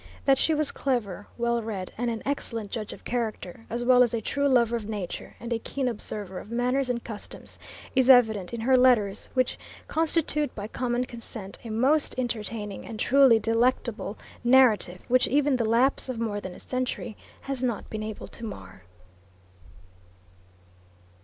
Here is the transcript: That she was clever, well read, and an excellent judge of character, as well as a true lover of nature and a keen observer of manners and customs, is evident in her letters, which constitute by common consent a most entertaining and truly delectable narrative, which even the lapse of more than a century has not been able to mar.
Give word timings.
That 0.25 0.39
she 0.39 0.55
was 0.55 0.71
clever, 0.71 1.27
well 1.37 1.61
read, 1.61 1.91
and 1.95 2.09
an 2.09 2.23
excellent 2.25 2.71
judge 2.71 2.91
of 2.91 3.03
character, 3.03 3.67
as 3.69 3.85
well 3.85 4.01
as 4.01 4.15
a 4.15 4.19
true 4.19 4.47
lover 4.49 4.75
of 4.75 4.89
nature 4.89 5.35
and 5.39 5.53
a 5.53 5.59
keen 5.59 5.87
observer 5.87 6.39
of 6.39 6.49
manners 6.49 6.89
and 6.89 7.03
customs, 7.03 7.59
is 7.95 8.09
evident 8.09 8.51
in 8.51 8.61
her 8.61 8.75
letters, 8.75 9.29
which 9.35 9.59
constitute 9.87 10.55
by 10.55 10.67
common 10.67 11.05
consent 11.05 11.59
a 11.63 11.69
most 11.69 12.15
entertaining 12.17 12.83
and 12.83 12.99
truly 12.99 13.37
delectable 13.37 14.17
narrative, 14.43 15.05
which 15.07 15.27
even 15.27 15.57
the 15.57 15.65
lapse 15.69 16.09
of 16.09 16.17
more 16.19 16.41
than 16.41 16.55
a 16.55 16.59
century 16.59 17.15
has 17.41 17.61
not 17.61 17.87
been 17.91 18.01
able 18.01 18.27
to 18.27 18.43
mar. 18.43 18.81